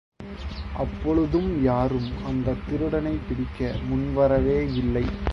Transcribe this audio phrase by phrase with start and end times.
[0.75, 3.75] அப்பொழுதும் யாரும் அந்தத் திருடனைப் பிடிக்க
[3.89, 5.05] முன்வரவே இல்லை.